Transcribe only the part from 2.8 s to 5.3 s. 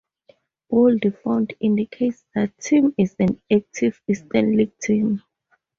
is an active Eastern League team.